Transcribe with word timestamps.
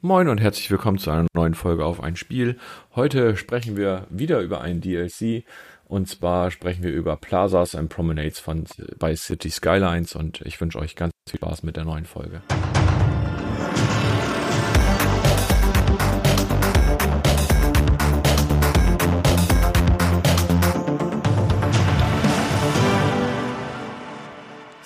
Moin 0.00 0.28
und 0.28 0.38
herzlich 0.38 0.70
willkommen 0.70 0.98
zu 0.98 1.10
einer 1.10 1.26
neuen 1.34 1.54
Folge 1.54 1.84
auf 1.84 2.00
ein 2.00 2.14
Spiel. 2.14 2.56
Heute 2.94 3.36
sprechen 3.36 3.76
wir 3.76 4.06
wieder 4.10 4.38
über 4.42 4.60
ein 4.60 4.80
DLC 4.80 5.42
und 5.88 6.08
zwar 6.08 6.52
sprechen 6.52 6.84
wir 6.84 6.92
über 6.92 7.16
Plazas 7.16 7.74
and 7.74 7.88
Promenades 7.88 8.38
von 8.38 8.64
bei 9.00 9.16
City 9.16 9.50
Skylines 9.50 10.14
und 10.14 10.40
ich 10.42 10.60
wünsche 10.60 10.78
euch 10.78 10.94
ganz 10.94 11.10
viel 11.28 11.38
Spaß 11.38 11.64
mit 11.64 11.76
der 11.76 11.84
neuen 11.84 12.04
Folge. 12.04 12.42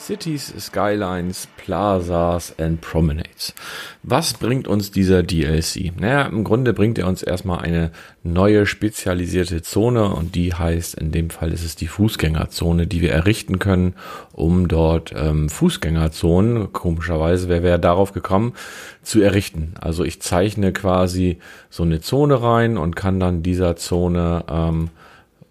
Cities, 0.02 0.52
Skylines, 0.58 1.46
Plazas 1.56 2.52
and 2.58 2.80
Promenades. 2.80 3.54
Was 4.02 4.34
bringt 4.34 4.66
uns 4.66 4.90
dieser 4.90 5.22
DLC? 5.22 5.92
Naja, 5.96 6.22
im 6.22 6.42
Grunde 6.42 6.72
bringt 6.72 6.98
er 6.98 7.06
uns 7.06 7.22
erstmal 7.22 7.60
eine 7.60 7.92
neue 8.24 8.66
spezialisierte 8.66 9.62
Zone 9.62 10.12
und 10.12 10.34
die 10.34 10.54
heißt, 10.54 10.94
in 10.94 11.12
dem 11.12 11.30
Fall 11.30 11.52
ist 11.52 11.64
es 11.64 11.76
die 11.76 11.86
Fußgängerzone, 11.86 12.88
die 12.88 13.00
wir 13.00 13.12
errichten 13.12 13.60
können, 13.60 13.94
um 14.32 14.66
dort 14.66 15.12
ähm, 15.16 15.48
Fußgängerzonen, 15.48 16.72
komischerweise, 16.72 17.48
wer 17.48 17.62
wäre 17.62 17.78
darauf 17.78 18.12
gekommen, 18.12 18.54
zu 19.02 19.20
errichten. 19.22 19.74
Also 19.80 20.02
ich 20.02 20.20
zeichne 20.20 20.72
quasi 20.72 21.38
so 21.70 21.84
eine 21.84 22.00
Zone 22.00 22.42
rein 22.42 22.76
und 22.76 22.96
kann 22.96 23.20
dann 23.20 23.44
dieser 23.44 23.76
Zone 23.76 24.44
ähm, 24.48 24.90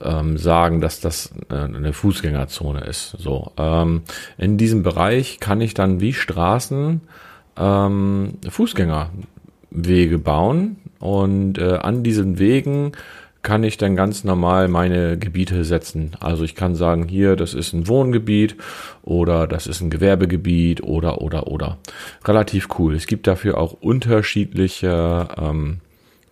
ähm, 0.04 0.38
sagen, 0.38 0.82
dass 0.82 1.00
das 1.00 1.34
äh, 1.50 1.55
eine 1.55 1.94
Fußgängerzone 1.94 2.82
ist. 2.82 3.16
So, 3.18 3.52
ähm, 3.58 4.02
in 4.38 4.58
diesem 4.58 4.84
Bereich 4.84 5.40
kann 5.40 5.62
ich 5.62 5.74
dann 5.74 6.00
wie 6.00 6.14
Straßen 6.14 7.02
ähm, 7.58 8.34
Fußgängerwege 8.48 10.18
bauen 10.18 10.77
und 11.00 11.58
äh, 11.58 11.76
an 11.76 12.04
diesen 12.04 12.40
Wegen 12.40 12.94
kann 13.41 13.63
ich 13.63 13.77
dann 13.77 13.96
ganz 13.96 14.24
normal 14.24 14.68
meine 14.68 15.18
Gebiete 15.18 15.63
setzen. 15.63 16.12
Also 16.20 16.43
ich 16.43 16.55
kann 16.55 16.76
sagen, 16.76 17.08
hier, 17.08 17.36
das 17.36 17.54
ist 17.54 17.74
ein 17.74 17.88
Wohngebiet 17.88 18.55
oder 19.02 19.48
das 19.48 19.65
ist 19.65 19.82
ein 19.82 19.90
Gewerbegebiet 19.90 20.84
oder 20.84 21.21
oder 21.21 21.48
oder. 21.48 21.77
Relativ 22.26 22.68
cool. 22.77 22.93
Es 22.93 23.08
gibt 23.08 23.26
dafür 23.26 23.58
auch 23.58 23.74
unterschiedliche 23.74 25.27
ähm, 25.38 25.80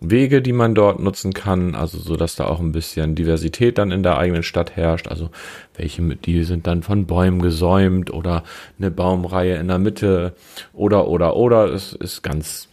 Wege, 0.00 0.40
die 0.40 0.54
man 0.54 0.74
dort 0.74 0.98
nutzen 0.98 1.34
kann, 1.34 1.74
also 1.74 1.98
so 1.98 2.16
dass 2.16 2.34
da 2.34 2.46
auch 2.46 2.58
ein 2.58 2.72
bisschen 2.72 3.14
Diversität 3.14 3.76
dann 3.76 3.90
in 3.90 4.02
der 4.02 4.16
eigenen 4.16 4.42
Stadt 4.42 4.74
herrscht. 4.74 5.08
Also 5.08 5.30
welche 5.76 6.02
die 6.02 6.44
sind 6.44 6.66
dann 6.66 6.82
von 6.82 7.06
Bäumen 7.06 7.42
gesäumt 7.42 8.10
oder 8.10 8.42
eine 8.78 8.90
Baumreihe 8.90 9.56
in 9.56 9.68
der 9.68 9.78
Mitte 9.78 10.34
oder 10.72 11.06
oder 11.06 11.36
oder. 11.36 11.66
Es 11.66 11.92
ist 11.92 12.22
ganz 12.22 12.68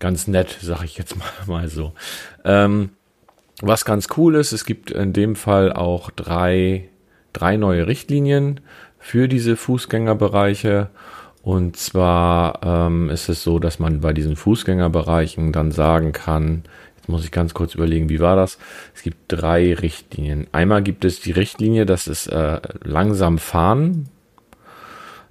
ganz 0.00 0.26
nett, 0.26 0.58
sag 0.60 0.82
ich 0.82 0.98
jetzt 0.98 1.16
mal 1.18 1.28
mal 1.46 1.68
so. 1.68 1.92
Ähm, 2.44 2.90
was 3.62 3.84
ganz 3.84 4.08
cool 4.16 4.34
ist, 4.34 4.50
es 4.50 4.64
gibt 4.64 4.90
in 4.90 5.12
dem 5.12 5.36
Fall 5.36 5.72
auch 5.72 6.10
drei 6.10 6.88
drei 7.32 7.56
neue 7.56 7.86
Richtlinien 7.86 8.60
für 8.98 9.28
diese 9.28 9.56
Fußgängerbereiche 9.56 10.90
und 11.44 11.76
zwar 11.76 12.60
ähm, 12.64 13.10
ist 13.10 13.28
es 13.28 13.42
so, 13.42 13.58
dass 13.58 13.78
man 13.78 14.00
bei 14.00 14.14
diesen 14.14 14.34
Fußgängerbereichen 14.34 15.52
dann 15.52 15.72
sagen 15.72 16.12
kann, 16.12 16.62
jetzt 16.96 17.10
muss 17.10 17.22
ich 17.22 17.30
ganz 17.32 17.52
kurz 17.52 17.74
überlegen, 17.74 18.08
wie 18.08 18.20
war 18.20 18.34
das? 18.34 18.58
Es 18.94 19.02
gibt 19.02 19.18
drei 19.28 19.74
Richtlinien. 19.74 20.46
Einmal 20.52 20.82
gibt 20.82 21.04
es 21.04 21.20
die 21.20 21.32
Richtlinie, 21.32 21.84
das 21.84 22.06
ist 22.06 22.28
äh, 22.28 22.60
langsam 22.82 23.36
fahren. 23.36 24.08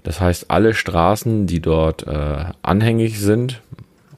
Das 0.03 0.22
heißt, 0.22 0.52
alle 0.52 0.75
Straßen, 0.75 1.47
die 1.47 1.61
dort 1.61 2.05
äh, 2.05 2.45
anhängig 2.61 3.20
sind, 3.20 3.61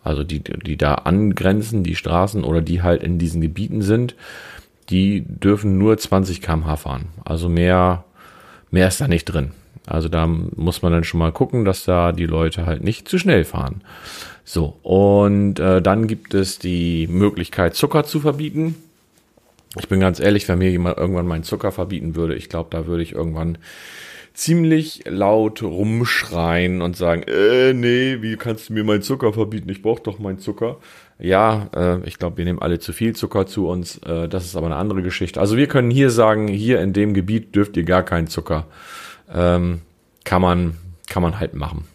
also 0.03 0.25
die, 0.25 0.41
die 0.41 0.75
da 0.75 0.95
angrenzen, 0.95 1.85
die 1.85 1.95
Straßen 1.95 2.43
oder 2.43 2.61
die 2.61 2.81
halt 2.81 3.03
in 3.03 3.19
diesen 3.19 3.39
Gebieten 3.39 3.81
sind, 3.81 4.15
die 4.89 5.23
dürfen 5.25 5.77
nur 5.77 5.97
20 5.97 6.41
kmh 6.41 6.75
fahren. 6.75 7.05
Also 7.23 7.47
mehr, 7.47 8.03
mehr 8.69 8.89
ist 8.89 8.99
da 8.99 9.07
nicht 9.07 9.25
drin. 9.25 9.51
Also 9.87 10.09
da 10.09 10.27
muss 10.27 10.81
man 10.81 10.91
dann 10.91 11.03
schon 11.03 11.19
mal 11.19 11.31
gucken, 11.31 11.65
dass 11.65 11.85
da 11.85 12.11
die 12.11 12.25
Leute 12.25 12.65
halt 12.65 12.83
nicht 12.83 13.07
zu 13.07 13.17
schnell 13.17 13.43
fahren. 13.43 13.81
So, 14.43 14.77
und 14.83 15.59
äh, 15.59 15.81
dann 15.81 16.07
gibt 16.07 16.33
es 16.33 16.59
die 16.59 17.07
Möglichkeit, 17.07 17.75
Zucker 17.75 18.03
zu 18.03 18.19
verbieten. 18.19 18.75
Ich 19.79 19.87
bin 19.87 19.99
ganz 19.99 20.19
ehrlich, 20.19 20.47
wenn 20.47 20.59
mir 20.59 20.69
jemand 20.69 20.97
irgendwann 20.97 21.27
meinen 21.27 21.43
Zucker 21.43 21.71
verbieten 21.71 22.15
würde, 22.15 22.35
ich 22.35 22.49
glaube, 22.49 22.69
da 22.71 22.85
würde 22.85 23.03
ich 23.03 23.13
irgendwann 23.13 23.57
ziemlich 24.33 25.03
laut 25.05 25.63
rumschreien 25.63 26.81
und 26.81 26.95
sagen, 26.95 27.23
äh, 27.23 27.73
nee, 27.73 28.17
wie 28.21 28.35
kannst 28.35 28.69
du 28.69 28.73
mir 28.73 28.83
meinen 28.83 29.01
Zucker 29.01 29.33
verbieten? 29.33 29.69
Ich 29.69 29.81
brauche 29.81 30.03
doch 30.03 30.19
meinen 30.19 30.39
Zucker. 30.39 30.77
Ja, 31.17 31.69
äh, 31.75 32.05
ich 32.05 32.19
glaube, 32.19 32.37
wir 32.37 32.45
nehmen 32.45 32.61
alle 32.61 32.79
zu 32.79 32.91
viel 32.91 33.15
Zucker 33.15 33.47
zu 33.47 33.67
uns. 33.67 33.97
Äh, 33.99 34.27
das 34.27 34.45
ist 34.45 34.55
aber 34.55 34.67
eine 34.67 34.75
andere 34.75 35.01
Geschichte. 35.01 35.39
Also 35.39 35.55
wir 35.55 35.67
können 35.67 35.89
hier 35.89 36.09
sagen, 36.09 36.49
hier 36.49 36.81
in 36.81 36.91
dem 36.91 37.13
Gebiet 37.13 37.55
dürft 37.55 37.77
ihr 37.77 37.83
gar 37.83 38.03
keinen 38.03 38.27
Zucker 38.27 38.67
ähm, 39.33 39.81
kann 40.23 40.41
man, 40.41 40.75
kann 41.07 41.23
man 41.23 41.39
halt 41.39 41.53
machen. 41.53 41.85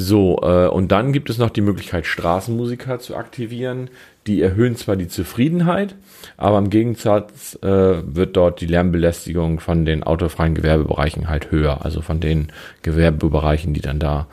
So, 0.00 0.38
äh, 0.42 0.68
und 0.68 0.92
dann 0.92 1.12
gibt 1.12 1.28
es 1.28 1.38
noch 1.38 1.50
die 1.50 1.60
Möglichkeit, 1.60 2.06
Straßenmusiker 2.06 3.00
zu 3.00 3.16
aktivieren. 3.16 3.90
Die 4.28 4.40
erhöhen 4.40 4.76
zwar 4.76 4.94
die 4.94 5.08
Zufriedenheit, 5.08 5.96
aber 6.36 6.58
im 6.58 6.70
Gegensatz 6.70 7.58
äh, 7.62 7.66
wird 7.66 8.36
dort 8.36 8.60
die 8.60 8.66
Lärmbelästigung 8.66 9.58
von 9.58 9.84
den 9.84 10.04
autofreien 10.04 10.54
Gewerbebereichen 10.54 11.28
halt 11.28 11.50
höher. 11.50 11.84
Also 11.84 12.00
von 12.00 12.20
den 12.20 12.52
Gewerbebereichen, 12.82 13.74
die 13.74 13.80
dann 13.80 13.98
da 13.98 14.28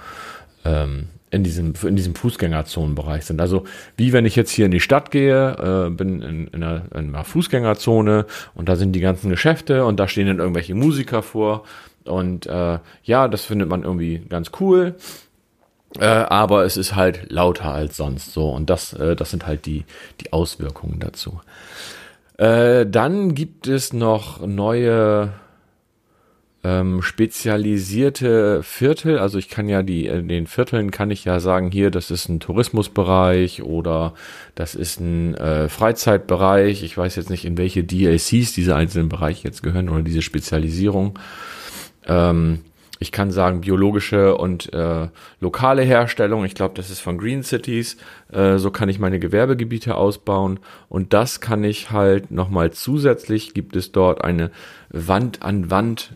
ähm, 0.66 1.07
in 1.31 1.44
diesem, 1.44 1.74
in 1.84 1.96
diesem 1.96 2.13
Fußgängerzonenbereich 2.13 3.25
sind. 3.25 3.42
Also 3.42 3.63
wie 3.97 4.13
wenn 4.13 4.25
ich 4.25 4.36
jetzt 4.36 4.52
hier 4.52 4.66
in 4.66 4.72
die 4.72 4.80
Stadt 4.80 5.09
gehe, 5.09 5.88
äh, 5.88 5.90
bin 5.90 6.22
in, 6.22 6.47
in, 6.47 6.63
einer, 6.63 6.84
in 6.94 7.09
einer 7.09 7.24
Fußgängerzone 7.24 8.28
und 8.53 8.69
da 8.69 8.75
sind 8.75 8.94
die 8.94 9.00
ganzen 9.00 9.31
Geschäfte 9.31 9.86
und 9.86 10.00
da 10.00 10.07
stehen 10.07 10.28
dann 10.28 10.38
irgendwelche 10.40 10.75
Musiker 10.75 11.24
vor 11.24 11.63
und 12.06 12.46
äh, 12.46 12.80
ja, 13.04 13.28
das 13.28 13.46
findet 13.46 13.70
man 13.70 13.84
irgendwie 13.84 14.20
ganz 14.30 14.52
cool. 14.60 14.96
Äh, 16.00 16.06
aber 16.06 16.66
es 16.66 16.78
ist 16.78 16.96
halt 16.96 17.32
lauter 17.32 17.72
als 17.72 17.98
sonst 17.98 18.34
so. 18.34 18.50
Und 18.50 18.70
das, 18.70 18.94
äh, 18.94 19.16
das 19.16 19.32
sind 19.32 19.48
halt 19.48 19.66
die, 19.66 19.86
die 20.22 20.34
Auswirkungen 20.34 21.00
dazu. 21.00 21.40
Äh, 22.38 22.86
dann 22.86 23.34
gibt 23.34 23.68
es 23.68 23.94
noch 23.94 24.46
neue 24.46 25.32
ähm, 26.66 27.02
spezialisierte 27.02 28.62
Viertel. 28.64 29.20
Also 29.20 29.38
ich 29.38 29.50
kann 29.50 29.70
ja 29.70 29.84
die, 29.84 30.08
in 30.08 30.28
den 30.28 30.48
Vierteln 30.48 30.92
kann 30.92 31.12
ich 31.12 31.24
ja 31.24 31.40
sagen, 31.40 31.72
hier, 31.72 31.92
das 31.92 32.12
ist 32.12 32.28
ein 32.28 32.40
Tourismusbereich 32.40 33.62
oder 33.64 34.16
das 34.56 34.76
ist 34.76 35.00
ein 35.00 35.36
äh, 35.36 35.70
Freizeitbereich. 35.70 36.84
Ich 36.84 36.98
weiß 36.98 37.16
jetzt 37.16 37.30
nicht, 37.30 37.46
in 37.46 37.58
welche 37.58 37.84
DLCs 37.84 38.54
diese 38.54 38.76
einzelnen 38.76 39.10
Bereiche 39.10 39.48
jetzt 39.48 39.64
gehören 39.64 39.90
oder 39.90 40.02
diese 40.02 40.24
Spezialisierung. 40.24 41.20
Ähm, 42.08 42.62
ich 43.00 43.12
kann 43.12 43.30
sagen, 43.30 43.62
biologische 43.62 44.38
und 44.38 44.72
äh, 44.74 45.10
lokale 45.42 45.82
Herstellung. 45.82 46.46
Ich 46.46 46.56
glaube, 46.56 46.76
das 46.76 46.90
ist 46.90 47.02
von 47.02 47.18
Green 47.18 47.44
Cities. 47.44 47.98
Äh, 48.32 48.58
so 48.58 48.72
kann 48.72 48.88
ich 48.88 49.00
meine 49.00 49.20
Gewerbegebiete 49.20 49.96
ausbauen. 49.96 50.60
Und 50.88 51.14
das 51.14 51.42
kann 51.42 51.64
ich 51.64 51.92
halt 51.92 52.32
nochmal 52.32 52.72
zusätzlich, 52.72 53.54
gibt 53.54 53.76
es 53.76 53.92
dort 53.92 54.24
eine 54.24 54.50
Wand-an-Wand 54.90 56.14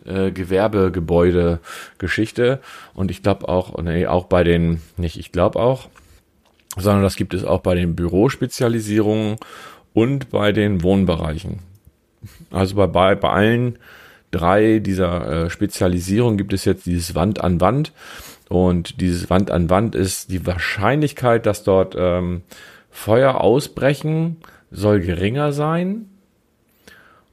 äh. 2.00 2.62
Und 2.94 3.12
ich 3.12 3.24
glaube 3.24 3.50
auch, 3.50 3.78
nee, 3.82 4.08
auch 4.08 4.26
bei 4.26 4.46
den, 4.46 4.82
nicht 4.96 5.20
ich 5.20 5.34
glaube 5.34 5.60
auch, 5.60 5.90
sondern 6.78 7.04
das 7.04 7.18
gibt 7.18 7.34
es 7.34 7.44
auch 7.44 7.60
bei 7.60 7.76
den 7.76 7.96
Bürospezialisierungen 7.96 9.36
und 9.94 10.30
bei 10.30 10.54
den 10.54 10.82
Wohnbereichen. 10.82 11.60
Also 12.52 12.76
bei, 12.76 12.88
bei, 12.88 13.16
bei 13.16 13.30
allen 13.30 13.80
drei 14.32 14.80
dieser 14.80 15.46
äh, 15.46 15.50
Spezialisierung 15.50 16.38
gibt 16.38 16.54
es 16.54 16.66
jetzt 16.66 16.86
dieses 16.86 17.16
Wand 17.16 17.42
an 17.42 17.62
Wand. 17.62 17.92
Und 18.50 19.00
dieses 19.00 19.30
Wand 19.30 19.52
an 19.52 19.70
Wand 19.70 19.96
ist 19.96 20.32
die 20.32 20.46
Wahrscheinlichkeit, 20.46 21.46
dass 21.46 21.64
dort 21.64 21.96
ähm, 21.98 22.42
Feuer 22.90 23.42
ausbrechen, 23.42 24.38
soll 24.72 25.02
geringer 25.02 25.54
sein. 25.54 26.10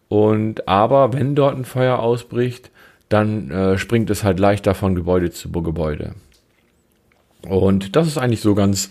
Und 0.08 0.69
aber 0.69 1.12
wenn 1.12 1.34
dort 1.34 1.56
ein 1.56 1.64
Feuer 1.64 1.98
ausbricht, 1.98 2.70
dann 3.08 3.50
äh, 3.50 3.78
springt 3.78 4.10
es 4.10 4.25
halt 4.25 4.38
leichter 4.38 4.75
von 4.75 4.94
Gebäude 4.94 5.31
zu 5.31 5.50
Gebäude. 5.50 6.14
Und 7.49 7.96
das 7.96 8.06
ist 8.06 8.19
eigentlich 8.19 8.40
so 8.40 8.54
ganz, 8.54 8.90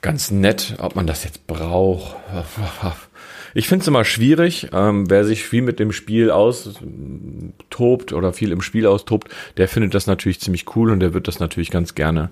ganz 0.00 0.30
nett, 0.30 0.76
ob 0.78 0.96
man 0.96 1.06
das 1.06 1.24
jetzt 1.24 1.46
braucht. 1.46 2.16
Ich 3.54 3.68
finde 3.68 3.82
es 3.82 3.88
immer 3.88 4.04
schwierig, 4.04 4.68
ähm, 4.72 5.10
wer 5.10 5.24
sich 5.24 5.44
viel 5.44 5.62
mit 5.62 5.78
dem 5.78 5.92
Spiel 5.92 6.30
austobt 6.30 8.12
oder 8.12 8.32
viel 8.32 8.52
im 8.52 8.62
Spiel 8.62 8.86
austobt, 8.86 9.28
der 9.56 9.68
findet 9.68 9.94
das 9.94 10.06
natürlich 10.06 10.40
ziemlich 10.40 10.76
cool 10.76 10.90
und 10.90 11.00
der 11.00 11.14
wird 11.14 11.28
das 11.28 11.40
natürlich 11.40 11.70
ganz 11.70 11.94
gerne 11.94 12.30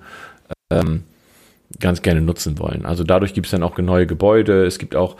ähm, 0.70 1.04
ganz 1.80 2.02
gerne 2.02 2.20
nutzen 2.20 2.58
wollen. 2.58 2.86
Also 2.86 3.04
dadurch 3.04 3.34
gibt 3.34 3.46
es 3.46 3.50
dann 3.50 3.62
auch 3.62 3.76
neue 3.78 4.06
Gebäude, 4.06 4.64
es 4.64 4.78
gibt 4.78 4.94
auch 4.94 5.16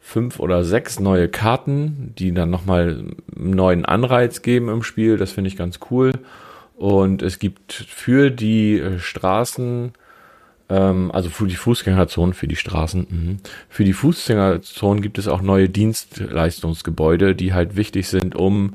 fünf 0.00 0.38
oder 0.38 0.62
sechs 0.64 1.00
neue 1.00 1.28
Karten, 1.28 2.14
die 2.18 2.32
dann 2.32 2.50
nochmal 2.50 3.04
einen 3.36 3.50
neuen 3.50 3.84
Anreiz 3.84 4.42
geben 4.42 4.68
im 4.68 4.82
Spiel. 4.82 5.16
Das 5.16 5.32
finde 5.32 5.48
ich 5.48 5.56
ganz 5.56 5.80
cool. 5.90 6.12
Und 6.76 7.22
es 7.22 7.38
gibt 7.38 7.72
für 7.72 8.30
die 8.30 8.82
Straßen 8.98 9.84
Ähm, 9.84 10.05
also 10.68 11.30
für 11.30 11.46
die 11.46 11.56
Fußgängerzonen, 11.56 12.34
für 12.34 12.48
die 12.48 12.56
Straßen. 12.56 13.06
Mhm. 13.08 13.36
Für 13.68 13.84
die 13.84 13.92
Fußgängerzonen 13.92 15.02
gibt 15.02 15.18
es 15.18 15.28
auch 15.28 15.40
neue 15.40 15.68
Dienstleistungsgebäude, 15.68 17.34
die 17.34 17.54
halt 17.54 17.76
wichtig 17.76 18.08
sind, 18.08 18.34
um 18.34 18.74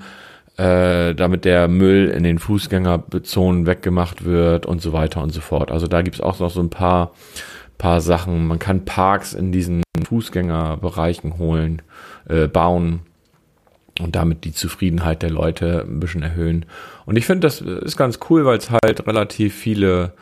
äh, 0.57 1.15
damit 1.15 1.45
der 1.45 1.67
Müll 1.67 2.07
in 2.09 2.23
den 2.23 2.39
Fußgängerzonen 2.39 3.65
weggemacht 3.65 4.25
wird 4.25 4.65
und 4.65 4.81
so 4.81 4.93
weiter 4.93 5.21
und 5.21 5.31
so 5.31 5.41
fort. 5.41 5.71
Also 5.71 5.87
da 5.87 6.01
gibt 6.01 6.17
es 6.17 6.21
auch 6.21 6.39
noch 6.39 6.51
so 6.51 6.61
ein 6.61 6.69
paar, 6.69 7.11
paar 7.77 7.99
Sachen. 7.99 8.47
Man 8.47 8.59
kann 8.59 8.85
Parks 8.85 9.33
in 9.33 9.51
diesen 9.51 9.83
Fußgängerbereichen 10.07 11.37
holen, 11.37 11.81
äh, 12.27 12.47
bauen 12.47 13.01
und 13.99 14.15
damit 14.15 14.43
die 14.43 14.53
Zufriedenheit 14.53 15.21
der 15.21 15.31
Leute 15.31 15.85
ein 15.87 15.99
bisschen 15.99 16.21
erhöhen. 16.21 16.65
Und 17.05 17.17
ich 17.17 17.25
finde, 17.25 17.47
das 17.47 17.61
ist 17.61 17.97
ganz 17.97 18.19
cool, 18.29 18.45
weil 18.45 18.57
es 18.57 18.69
halt 18.69 19.07
relativ 19.07 19.55
viele, 19.55 20.13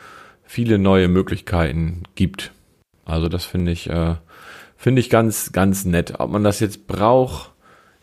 viele 0.50 0.78
neue 0.78 1.06
Möglichkeiten 1.06 2.02
gibt. 2.16 2.50
Also 3.04 3.28
das 3.28 3.44
finde 3.44 3.70
ich, 3.70 3.88
äh, 3.88 4.16
finde 4.76 4.98
ich 4.98 5.08
ganz, 5.08 5.52
ganz 5.52 5.84
nett. 5.84 6.14
Ob 6.18 6.32
man 6.32 6.42
das 6.42 6.58
jetzt 6.58 6.88
braucht, 6.88 7.52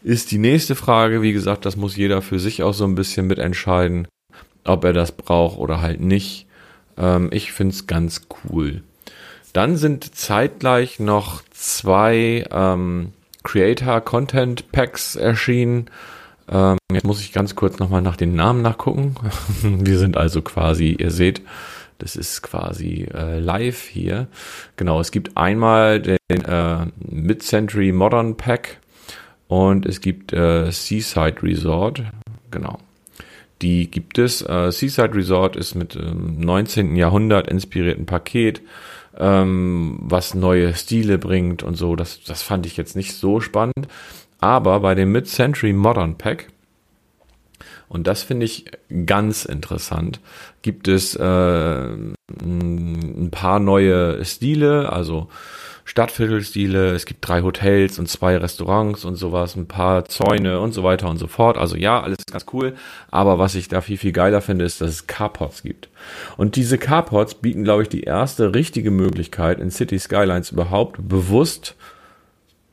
ist 0.01 0.31
die 0.31 0.37
nächste 0.37 0.75
Frage. 0.75 1.21
Wie 1.21 1.33
gesagt, 1.33 1.65
das 1.65 1.75
muss 1.75 1.97
jeder 1.97 2.21
für 2.21 2.39
sich 2.39 2.63
auch 2.63 2.73
so 2.73 2.85
ein 2.85 2.95
bisschen 2.95 3.27
mitentscheiden, 3.27 4.07
ob 4.63 4.85
er 4.85 4.93
das 4.93 5.11
braucht 5.11 5.57
oder 5.57 5.81
halt 5.81 5.99
nicht. 5.99 6.47
Ähm, 6.97 7.27
ich 7.33 7.51
finde 7.51 7.73
es 7.73 7.85
ganz 7.85 8.29
cool. 8.45 8.81
Dann 9.51 9.75
sind 9.75 10.15
zeitgleich 10.15 11.01
noch 11.01 11.41
zwei 11.51 12.45
ähm, 12.49 13.11
Creator 13.43 13.99
Content 13.99 14.71
Packs 14.71 15.17
erschienen. 15.17 15.89
Ähm, 16.47 16.77
jetzt 16.93 17.05
muss 17.05 17.19
ich 17.19 17.33
ganz 17.33 17.55
kurz 17.55 17.77
nochmal 17.77 18.01
nach 18.01 18.15
den 18.15 18.35
Namen 18.35 18.61
nachgucken. 18.61 19.15
Wir 19.63 19.99
sind 19.99 20.15
also 20.15 20.41
quasi, 20.41 20.95
ihr 20.97 21.11
seht, 21.11 21.41
das 21.99 22.15
ist 22.15 22.41
quasi 22.41 23.07
äh, 23.13 23.39
live 23.39 23.87
hier. 23.87 24.27
Genau, 24.75 24.99
es 24.99 25.11
gibt 25.11 25.37
einmal 25.37 26.01
den 26.01 26.17
äh, 26.29 26.85
Mid-Century 26.97 27.91
Modern 27.91 28.37
Pack 28.37 28.79
und 29.47 29.85
es 29.85 30.01
gibt 30.01 30.33
äh, 30.33 30.71
Seaside 30.71 31.41
Resort. 31.43 32.03
Genau. 32.51 32.79
Die 33.61 33.89
gibt 33.89 34.19
es. 34.19 34.41
Äh, 34.41 34.71
Seaside 34.71 35.15
Resort 35.15 35.55
ist 35.55 35.75
mit 35.75 35.95
ähm, 35.95 36.39
19. 36.39 36.95
Jahrhundert 36.95 37.47
inspirierten 37.47 38.05
Paket 38.05 38.61
ähm, 39.19 39.97
was 40.01 40.33
neue 40.33 40.73
Stile 40.75 41.17
bringt 41.17 41.63
und 41.63 41.75
so. 41.75 41.95
Das, 41.95 42.23
das 42.23 42.43
fand 42.43 42.65
ich 42.65 42.77
jetzt 42.77 42.95
nicht 42.95 43.13
so 43.13 43.39
spannend. 43.39 43.87
Aber 44.39 44.79
bei 44.81 44.95
dem 44.95 45.11
Mid-Century 45.11 45.73
Modern 45.73 46.17
Pack, 46.17 46.49
und 47.89 48.07
das 48.07 48.23
finde 48.23 48.45
ich 48.45 48.65
ganz 49.05 49.45
interessant, 49.45 50.19
gibt 50.61 50.87
es 50.87 51.15
äh, 51.15 51.23
ein 51.23 53.29
paar 53.31 53.59
neue 53.59 54.23
Stile, 54.25 54.91
also 54.91 55.29
Stadtviertelstile, 55.87 56.91
es 56.91 57.05
gibt 57.05 57.25
drei 57.25 57.43
Hotels 57.43 57.97
und 57.97 58.09
zwei 58.09 58.35
Restaurants 58.35 59.05
und 59.05 59.15
sowas, 59.15 59.55
ein 59.55 59.67
paar 59.67 60.03
Zäune 60.03 60.59
und 60.59 60.73
so 60.73 60.83
weiter 60.83 61.09
und 61.09 61.17
so 61.17 61.27
fort. 61.27 61.57
Also 61.57 61.77
ja, 61.77 62.01
alles 62.01 62.17
ganz 62.29 62.45
cool. 62.51 62.75
Aber 63.09 63.39
was 63.39 63.55
ich 63.55 63.69
da 63.69 63.79
viel, 63.79 63.97
viel 63.97 64.11
geiler 64.11 64.41
finde, 64.41 64.65
ist, 64.65 64.81
dass 64.81 64.89
es 64.89 65.07
Carports 65.07 65.63
gibt. 65.63 65.87
Und 66.35 66.57
diese 66.57 66.77
Carports 66.77 67.35
bieten, 67.35 67.63
glaube 67.63 67.83
ich, 67.83 67.89
die 67.89 68.03
erste 68.03 68.53
richtige 68.53 68.91
Möglichkeit, 68.91 69.61
in 69.61 69.71
City 69.71 69.97
Skylines 69.97 70.51
überhaupt 70.51 70.97
bewusst 71.07 71.75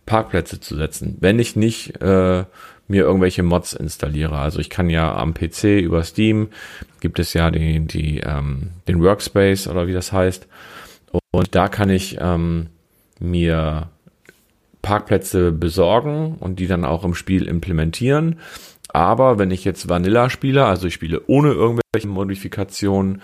Parkplätze 0.06 0.58
zu 0.58 0.74
setzen. 0.74 1.16
Wenn 1.20 1.38
ich 1.38 1.54
nicht 1.54 2.02
äh, 2.02 2.44
mir 2.86 3.02
irgendwelche 3.02 3.42
Mods 3.42 3.72
installiere. 3.72 4.38
Also 4.38 4.58
ich 4.58 4.70
kann 4.70 4.90
ja 4.90 5.14
am 5.14 5.34
PC 5.34 5.80
über 5.80 6.04
Steam 6.04 6.48
gibt 7.00 7.18
es 7.18 7.34
ja 7.34 7.50
die, 7.50 7.80
die, 7.80 8.20
ähm, 8.20 8.70
den 8.88 9.02
Workspace 9.02 9.68
oder 9.68 9.86
wie 9.86 9.92
das 9.92 10.12
heißt. 10.12 10.46
Und 11.30 11.54
da 11.54 11.68
kann 11.68 11.90
ich 11.90 12.18
ähm, 12.20 12.68
mir 13.20 13.88
Parkplätze 14.82 15.52
besorgen 15.52 16.36
und 16.40 16.60
die 16.60 16.66
dann 16.66 16.84
auch 16.84 17.04
im 17.04 17.14
Spiel 17.14 17.46
implementieren. 17.46 18.40
Aber 18.88 19.38
wenn 19.38 19.50
ich 19.50 19.64
jetzt 19.64 19.88
Vanilla 19.88 20.30
spiele, 20.30 20.66
also 20.66 20.86
ich 20.86 20.94
spiele 20.94 21.22
ohne 21.26 21.52
irgendwelche 21.52 22.08
Modifikationen, 22.08 23.22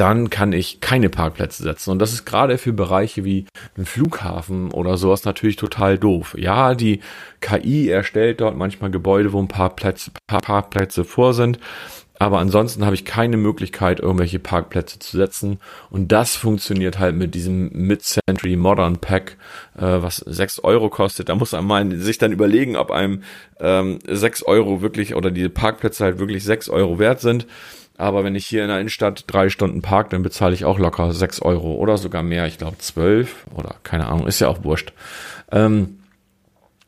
dann 0.00 0.30
kann 0.30 0.52
ich 0.52 0.80
keine 0.80 1.10
Parkplätze 1.10 1.62
setzen. 1.62 1.90
Und 1.90 1.98
das 1.98 2.12
ist 2.12 2.24
gerade 2.24 2.58
für 2.58 2.72
Bereiche 2.72 3.24
wie 3.24 3.46
ein 3.76 3.86
Flughafen 3.86 4.70
oder 4.70 4.96
sowas 4.96 5.24
natürlich 5.24 5.56
total 5.56 5.98
doof. 5.98 6.34
Ja, 6.38 6.74
die 6.74 7.00
KI 7.40 7.88
erstellt 7.88 8.40
dort 8.40 8.56
manchmal 8.56 8.90
Gebäude, 8.90 9.32
wo 9.32 9.40
ein 9.40 9.48
paar, 9.48 9.74
Plätze, 9.74 10.10
paar 10.26 10.40
Parkplätze 10.40 11.04
vor 11.04 11.34
sind. 11.34 11.58
Aber 12.18 12.38
ansonsten 12.38 12.84
habe 12.84 12.94
ich 12.94 13.04
keine 13.04 13.36
Möglichkeit, 13.36 13.98
irgendwelche 13.98 14.38
Parkplätze 14.38 15.00
zu 15.00 15.16
setzen. 15.16 15.58
Und 15.90 16.12
das 16.12 16.36
funktioniert 16.36 16.98
halt 17.00 17.16
mit 17.16 17.34
diesem 17.34 17.70
Mid-Century 17.72 18.56
Modern 18.56 18.98
Pack, 18.98 19.36
äh, 19.76 19.82
was 19.82 20.16
sechs 20.18 20.60
Euro 20.60 20.90
kostet. 20.90 21.28
Da 21.28 21.34
muss 21.34 21.52
man 21.52 22.00
sich 22.00 22.18
dann 22.18 22.32
überlegen, 22.32 22.76
ob 22.76 22.92
einem 22.92 23.22
ähm, 23.60 23.98
6 24.06 24.44
Euro 24.44 24.80
wirklich 24.80 25.14
oder 25.14 25.30
diese 25.30 25.50
Parkplätze 25.50 26.04
halt 26.04 26.18
wirklich 26.18 26.44
sechs 26.44 26.68
Euro 26.68 26.98
wert 26.98 27.20
sind. 27.20 27.46
Aber 27.96 28.24
wenn 28.24 28.34
ich 28.34 28.46
hier 28.46 28.62
in 28.62 28.68
der 28.68 28.80
Innenstadt 28.80 29.24
drei 29.26 29.48
Stunden 29.48 29.80
park, 29.82 30.10
dann 30.10 30.22
bezahle 30.22 30.54
ich 30.54 30.64
auch 30.64 30.78
locker 30.78 31.12
sechs 31.12 31.40
Euro 31.40 31.74
oder 31.74 31.96
sogar 31.96 32.22
mehr. 32.22 32.46
Ich 32.46 32.58
glaube 32.58 32.78
zwölf 32.78 33.46
oder 33.54 33.76
keine 33.84 34.06
Ahnung, 34.06 34.26
ist 34.26 34.40
ja 34.40 34.48
auch 34.48 34.64
wurscht. 34.64 34.92
Ähm, 35.52 36.00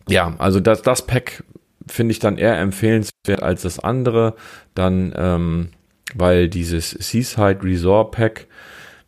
ja, 0.08 0.34
also 0.38 0.60
das, 0.60 0.82
das 0.82 1.06
Pack 1.06 1.44
finde 1.86 2.12
ich 2.12 2.18
dann 2.18 2.38
eher 2.38 2.58
empfehlenswert 2.58 3.42
als 3.42 3.62
das 3.62 3.78
andere. 3.78 4.34
Dann, 4.74 5.12
ähm, 5.16 5.68
weil 6.14 6.48
dieses 6.48 6.90
Seaside 6.90 7.62
Resort 7.62 8.12
Pack, 8.12 8.46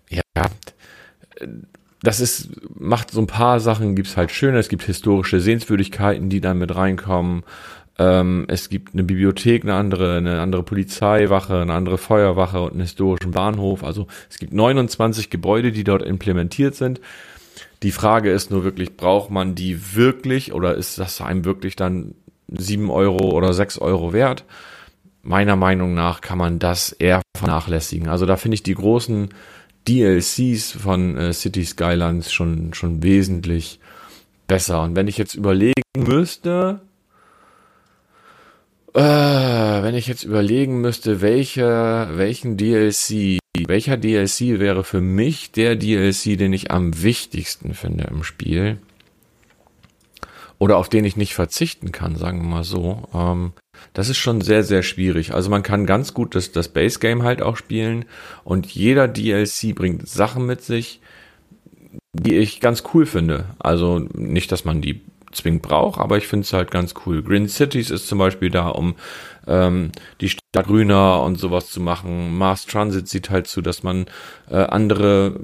ja, 0.08 0.22
das 2.02 2.20
ist, 2.20 2.50
macht 2.78 3.10
so 3.10 3.20
ein 3.20 3.26
paar 3.26 3.58
Sachen, 3.60 3.96
gibt's 3.96 4.16
halt 4.16 4.30
schöne. 4.30 4.58
Es 4.58 4.68
gibt 4.68 4.84
historische 4.84 5.40
Sehenswürdigkeiten, 5.40 6.28
die 6.28 6.40
dann 6.40 6.58
mit 6.58 6.74
reinkommen. 6.74 7.42
Ähm, 7.98 8.44
es 8.48 8.68
gibt 8.68 8.94
eine 8.94 9.02
Bibliothek, 9.02 9.64
eine 9.64 9.74
andere, 9.74 10.16
eine 10.16 10.40
andere 10.40 10.62
Polizeiwache, 10.62 11.60
eine 11.60 11.74
andere 11.74 11.98
Feuerwache 11.98 12.60
und 12.60 12.72
einen 12.72 12.82
historischen 12.82 13.32
Bahnhof. 13.32 13.82
Also 13.82 14.06
es 14.30 14.38
gibt 14.38 14.52
29 14.52 15.30
Gebäude, 15.30 15.72
die 15.72 15.84
dort 15.84 16.02
implementiert 16.02 16.76
sind. 16.76 17.00
Die 17.82 17.90
Frage 17.90 18.30
ist 18.30 18.50
nur 18.50 18.64
wirklich, 18.64 18.96
braucht 18.96 19.30
man 19.30 19.54
die 19.54 19.94
wirklich 19.94 20.52
oder 20.52 20.74
ist 20.74 20.98
das 20.98 21.20
einem 21.20 21.44
wirklich 21.44 21.76
dann 21.76 22.14
sieben 22.48 22.90
Euro 22.90 23.30
oder 23.30 23.52
sechs 23.52 23.78
Euro 23.78 24.12
wert. 24.12 24.44
Meiner 25.22 25.56
Meinung 25.56 25.94
nach 25.94 26.20
kann 26.20 26.38
man 26.38 26.58
das 26.58 26.92
eher 26.92 27.22
vernachlässigen. 27.36 28.08
Also 28.08 28.26
da 28.26 28.36
finde 28.36 28.54
ich 28.54 28.62
die 28.62 28.74
großen 28.74 29.28
DLCs 29.88 30.72
von 30.72 31.16
äh, 31.16 31.32
City 31.32 31.64
Skylines 31.64 32.32
schon, 32.32 32.74
schon 32.74 33.02
wesentlich 33.02 33.80
besser. 34.46 34.82
Und 34.82 34.96
wenn 34.96 35.08
ich 35.08 35.18
jetzt 35.18 35.34
überlegen 35.34 35.82
müsste, 35.96 36.80
äh, 38.98 39.82
wenn 39.84 39.94
ich 39.94 40.08
jetzt 40.08 40.24
überlegen 40.24 40.80
müsste, 40.80 41.20
welche, 41.20 42.08
welchen 42.14 42.56
DLC, 42.56 43.38
welcher 43.56 43.96
DLC 43.96 44.58
wäre 44.58 44.82
für 44.82 45.00
mich 45.00 45.52
der 45.52 45.76
DLC, 45.76 46.36
den 46.36 46.52
ich 46.52 46.72
am 46.72 47.00
wichtigsten 47.00 47.74
finde 47.74 48.08
im 48.10 48.24
Spiel, 48.24 48.78
oder 50.58 50.78
auf 50.78 50.88
den 50.88 51.04
ich 51.04 51.16
nicht 51.16 51.34
verzichten 51.34 51.92
kann, 51.92 52.16
sagen 52.16 52.42
wir 52.42 52.48
mal 52.48 52.64
so. 52.64 53.08
Ähm, 53.14 53.52
das 53.92 54.08
ist 54.08 54.18
schon 54.18 54.40
sehr, 54.40 54.64
sehr 54.64 54.82
schwierig. 54.82 55.32
Also 55.32 55.48
man 55.48 55.62
kann 55.62 55.86
ganz 55.86 56.12
gut 56.12 56.34
das, 56.34 56.50
das 56.50 56.66
Base 56.68 56.98
Game 56.98 57.22
halt 57.22 57.40
auch 57.40 57.56
spielen 57.56 58.04
und 58.42 58.66
jeder 58.66 59.06
DLC 59.06 59.76
bringt 59.76 60.08
Sachen 60.08 60.44
mit 60.44 60.62
sich, 60.62 61.00
die 62.12 62.34
ich 62.34 62.58
ganz 62.58 62.82
cool 62.92 63.06
finde. 63.06 63.44
Also 63.60 64.00
nicht, 64.14 64.50
dass 64.50 64.64
man 64.64 64.80
die 64.80 65.02
zwingend 65.32 65.62
braucht, 65.62 66.00
aber 66.00 66.16
ich 66.16 66.26
finde 66.26 66.44
es 66.44 66.52
halt 66.52 66.70
ganz 66.70 66.94
cool. 67.06 67.22
Green 67.22 67.48
Cities 67.48 67.90
ist 67.90 68.08
zum 68.08 68.18
Beispiel 68.18 68.50
da, 68.50 68.68
um 68.68 68.94
ähm, 69.46 69.92
die 70.20 70.28
Stadt 70.28 70.66
grüner 70.66 71.22
und 71.22 71.38
sowas 71.38 71.70
zu 71.70 71.80
machen. 71.80 72.36
Mars 72.36 72.66
Transit 72.66 73.08
sieht 73.08 73.30
halt 73.30 73.46
zu, 73.46 73.62
dass 73.62 73.82
man 73.82 74.06
äh, 74.50 74.56
andere 74.56 75.40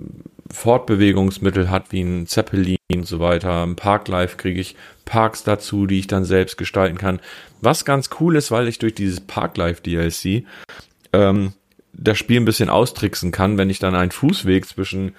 Fortbewegungsmittel 0.50 1.70
hat, 1.70 1.90
wie 1.90 2.02
ein 2.02 2.26
Zeppelin 2.26 2.76
und 2.92 3.06
so 3.06 3.20
weiter. 3.20 3.62
Im 3.62 3.76
Parklife 3.76 4.36
kriege 4.36 4.60
ich 4.60 4.76
Parks 5.04 5.42
dazu, 5.42 5.86
die 5.86 5.98
ich 5.98 6.06
dann 6.06 6.24
selbst 6.24 6.56
gestalten 6.56 6.98
kann. 6.98 7.20
Was 7.60 7.84
ganz 7.84 8.10
cool 8.20 8.36
ist, 8.36 8.50
weil 8.50 8.68
ich 8.68 8.78
durch 8.78 8.94
dieses 8.94 9.20
Parklife 9.20 9.82
DLC 9.82 10.44
ähm, 11.12 11.54
das 11.92 12.18
Spiel 12.18 12.40
ein 12.40 12.44
bisschen 12.44 12.68
austricksen 12.68 13.32
kann, 13.32 13.58
wenn 13.58 13.70
ich 13.70 13.78
dann 13.78 13.94
einen 13.94 14.10
Fußweg 14.10 14.66
zwischen 14.66 15.14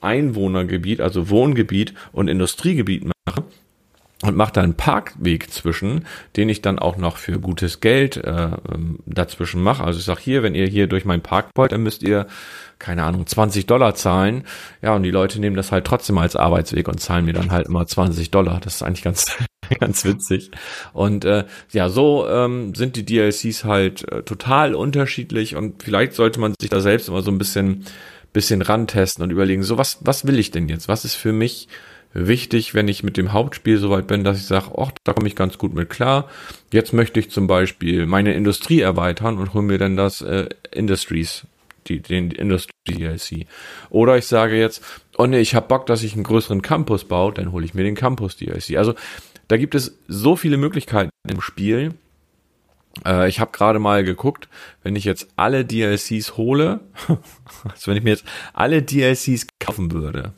Einwohnergebiet, 0.00 1.00
also 1.00 1.30
Wohngebiet 1.30 1.94
und 2.12 2.28
Industriegebiet 2.28 3.11
und 4.22 4.36
mache 4.36 4.52
da 4.52 4.62
einen 4.62 4.74
Parkweg 4.74 5.50
zwischen, 5.52 6.06
den 6.36 6.48
ich 6.48 6.62
dann 6.62 6.78
auch 6.78 6.96
noch 6.96 7.16
für 7.16 7.40
gutes 7.40 7.80
Geld 7.80 8.16
äh, 8.16 8.50
ähm, 8.72 9.00
dazwischen 9.04 9.62
mache. 9.62 9.82
Also 9.82 9.98
ich 9.98 10.04
sage 10.04 10.20
hier, 10.22 10.42
wenn 10.42 10.54
ihr 10.54 10.66
hier 10.66 10.86
durch 10.86 11.04
meinen 11.04 11.22
Park 11.22 11.50
wollt, 11.56 11.72
dann 11.72 11.82
müsst 11.82 12.02
ihr, 12.02 12.28
keine 12.78 13.02
Ahnung, 13.02 13.26
20 13.26 13.66
Dollar 13.66 13.94
zahlen. 13.96 14.44
Ja, 14.80 14.94
und 14.94 15.02
die 15.02 15.10
Leute 15.10 15.40
nehmen 15.40 15.56
das 15.56 15.72
halt 15.72 15.84
trotzdem 15.84 16.18
als 16.18 16.36
Arbeitsweg 16.36 16.88
und 16.88 17.00
zahlen 17.00 17.24
mir 17.24 17.32
dann 17.32 17.50
halt 17.50 17.66
immer 17.66 17.84
20 17.84 18.30
Dollar. 18.30 18.60
Das 18.62 18.76
ist 18.76 18.82
eigentlich 18.82 19.02
ganz, 19.02 19.36
ganz 19.80 20.04
witzig. 20.04 20.52
Und 20.92 21.24
äh, 21.24 21.44
ja, 21.72 21.88
so 21.88 22.28
ähm, 22.28 22.76
sind 22.76 22.94
die 22.94 23.04
DLCs 23.04 23.64
halt 23.64 24.10
äh, 24.10 24.22
total 24.22 24.76
unterschiedlich 24.76 25.56
und 25.56 25.82
vielleicht 25.82 26.12
sollte 26.14 26.38
man 26.38 26.54
sich 26.60 26.70
da 26.70 26.80
selbst 26.80 27.08
immer 27.08 27.22
so 27.22 27.32
ein 27.32 27.38
bisschen 27.38 27.84
bisschen 28.32 28.62
rantesten 28.62 29.22
und 29.22 29.30
überlegen, 29.30 29.62
so 29.62 29.76
was, 29.76 29.98
was 30.00 30.26
will 30.26 30.38
ich 30.38 30.50
denn 30.50 30.66
jetzt? 30.68 30.88
Was 30.88 31.04
ist 31.04 31.16
für 31.16 31.34
mich 31.34 31.68
wichtig, 32.14 32.74
wenn 32.74 32.88
ich 32.88 33.02
mit 33.02 33.16
dem 33.16 33.32
Hauptspiel 33.32 33.78
soweit 33.78 34.06
bin, 34.06 34.24
dass 34.24 34.38
ich 34.38 34.46
sage, 34.46 34.72
ach, 34.76 34.92
da 35.04 35.12
komme 35.12 35.28
ich 35.28 35.36
ganz 35.36 35.58
gut 35.58 35.74
mit 35.74 35.90
klar. 35.90 36.28
Jetzt 36.72 36.92
möchte 36.92 37.20
ich 37.20 37.30
zum 37.30 37.46
Beispiel 37.46 38.06
meine 38.06 38.34
Industrie 38.34 38.80
erweitern 38.80 39.38
und 39.38 39.54
hole 39.54 39.64
mir 39.64 39.78
dann 39.78 39.96
das 39.96 40.20
äh, 40.20 40.48
Industries, 40.70 41.46
die, 41.88 42.00
den 42.00 42.30
Industry 42.30 42.72
DLC. 42.88 43.46
Oder 43.90 44.18
ich 44.18 44.26
sage 44.26 44.58
jetzt, 44.58 44.82
oh 45.16 45.26
nee, 45.26 45.40
ich 45.40 45.54
habe 45.54 45.68
Bock, 45.68 45.86
dass 45.86 46.02
ich 46.02 46.14
einen 46.14 46.24
größeren 46.24 46.62
Campus 46.62 47.04
baue, 47.04 47.32
dann 47.32 47.52
hole 47.52 47.64
ich 47.64 47.74
mir 47.74 47.84
den 47.84 47.94
Campus 47.94 48.36
DLC. 48.36 48.76
Also 48.76 48.94
da 49.48 49.56
gibt 49.56 49.74
es 49.74 49.98
so 50.08 50.36
viele 50.36 50.56
Möglichkeiten 50.56 51.10
im 51.28 51.40
Spiel. 51.40 51.94
Äh, 53.06 53.28
ich 53.28 53.40
habe 53.40 53.52
gerade 53.52 53.78
mal 53.78 54.04
geguckt, 54.04 54.48
wenn 54.82 54.96
ich 54.96 55.04
jetzt 55.04 55.28
alle 55.36 55.64
DLCs 55.64 56.36
hole, 56.36 56.80
also 57.64 57.90
wenn 57.90 57.96
ich 57.96 58.02
mir 58.02 58.10
jetzt 58.10 58.24
alle 58.52 58.82
DLCs 58.82 59.46
kaufen 59.60 59.92
würde, 59.92 60.32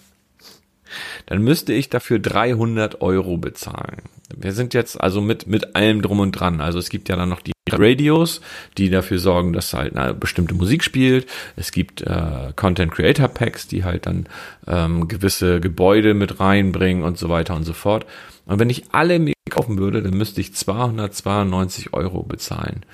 dann 1.26 1.42
müsste 1.42 1.72
ich 1.72 1.88
dafür 1.88 2.18
300 2.18 3.00
Euro 3.00 3.36
bezahlen. 3.36 4.02
Wir 4.36 4.52
sind 4.52 4.74
jetzt 4.74 5.00
also 5.00 5.20
mit, 5.20 5.46
mit 5.46 5.76
allem 5.76 6.02
drum 6.02 6.20
und 6.20 6.32
dran. 6.32 6.60
Also 6.60 6.78
es 6.78 6.88
gibt 6.88 7.08
ja 7.08 7.16
dann 7.16 7.28
noch 7.28 7.40
die 7.40 7.52
Radios, 7.70 8.40
die 8.78 8.90
dafür 8.90 9.18
sorgen, 9.18 9.52
dass 9.52 9.72
halt 9.72 9.96
eine 9.96 10.14
bestimmte 10.14 10.54
Musik 10.54 10.84
spielt. 10.84 11.26
Es 11.56 11.72
gibt 11.72 12.02
äh, 12.02 12.52
Content 12.56 12.92
Creator 12.92 13.28
Packs, 13.28 13.66
die 13.66 13.84
halt 13.84 14.06
dann 14.06 14.26
ähm, 14.66 15.08
gewisse 15.08 15.60
Gebäude 15.60 16.14
mit 16.14 16.40
reinbringen 16.40 17.04
und 17.04 17.18
so 17.18 17.28
weiter 17.28 17.54
und 17.54 17.64
so 17.64 17.72
fort. 17.72 18.06
Und 18.46 18.58
wenn 18.58 18.70
ich 18.70 18.84
alle 18.92 19.18
mir 19.18 19.34
kaufen 19.50 19.78
würde, 19.78 20.02
dann 20.02 20.14
müsste 20.14 20.40
ich 20.40 20.54
292 20.54 21.92
Euro 21.92 22.22
bezahlen. 22.22 22.84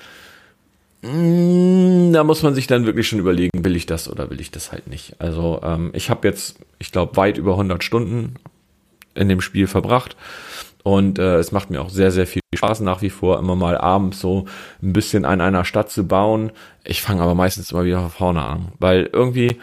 Mm, 1.01 2.13
da 2.13 2.23
muss 2.23 2.43
man 2.43 2.53
sich 2.53 2.67
dann 2.67 2.85
wirklich 2.85 3.07
schon 3.07 3.19
überlegen, 3.19 3.65
will 3.65 3.75
ich 3.75 3.85
das 3.85 4.09
oder 4.09 4.29
will 4.29 4.39
ich 4.39 4.51
das 4.51 4.71
halt 4.71 4.87
nicht. 4.87 5.15
Also 5.19 5.59
ähm, 5.63 5.91
ich 5.93 6.09
habe 6.09 6.27
jetzt, 6.27 6.59
ich 6.79 6.91
glaube, 6.91 7.17
weit 7.17 7.37
über 7.37 7.53
100 7.53 7.83
Stunden 7.83 8.35
in 9.15 9.27
dem 9.27 9.41
Spiel 9.41 9.67
verbracht 9.67 10.15
und 10.83 11.19
äh, 11.19 11.37
es 11.37 11.51
macht 11.51 11.69
mir 11.69 11.81
auch 11.81 11.89
sehr, 11.89 12.11
sehr 12.11 12.27
viel 12.27 12.41
Spaß 12.55 12.81
nach 12.81 13.01
wie 13.01 13.09
vor, 13.09 13.39
immer 13.39 13.55
mal 13.55 13.77
abends 13.77 14.19
so 14.19 14.45
ein 14.81 14.93
bisschen 14.93 15.25
an 15.25 15.41
einer 15.41 15.65
Stadt 15.65 15.89
zu 15.89 16.07
bauen. 16.07 16.51
Ich 16.83 17.01
fange 17.01 17.21
aber 17.21 17.35
meistens 17.35 17.71
immer 17.71 17.83
wieder 17.83 17.99
von 18.01 18.11
vorne 18.11 18.43
an, 18.43 18.71
weil 18.79 19.09
irgendwie 19.11 19.57